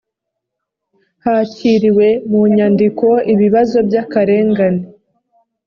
[1.23, 4.83] hakiriwe mu nyandiko ibibazo by akarengane